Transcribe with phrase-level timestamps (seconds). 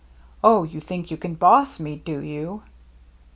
[0.43, 2.63] "Oh, you think you can boss me, do you